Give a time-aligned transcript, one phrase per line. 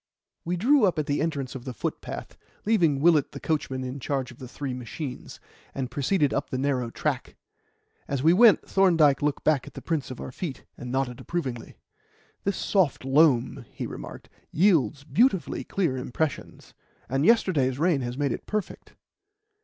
[0.43, 4.31] We drew up at the entrance to the footpath, leaving Willett the coachman in charge
[4.31, 5.39] of the three machines,
[5.75, 7.35] and proceeded up the narrow track.
[8.07, 11.77] As we went, Thorndyke looked back at the prints of our feet, and nodded approvingly.
[12.45, 16.73] "This soft loam," he remarked, "yields beautifully clear impressions,
[17.07, 18.95] and yesterday's rain has made it perfect."